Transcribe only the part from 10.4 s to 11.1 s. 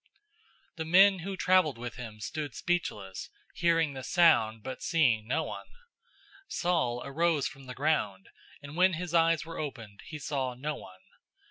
no one.